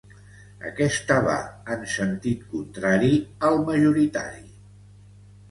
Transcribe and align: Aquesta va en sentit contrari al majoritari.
Aquesta 0.69 1.17
va 1.27 1.35
en 1.75 1.83
sentit 1.97 2.47
contrari 2.55 3.13
al 3.51 3.61
majoritari. 3.69 4.43